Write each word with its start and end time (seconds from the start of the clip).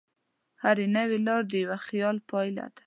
هره 0.63 0.85
نوې 0.97 1.17
لار 1.27 1.43
د 1.51 1.53
یوه 1.63 1.77
خیال 1.87 2.17
پایله 2.29 2.65
ده. 2.73 2.79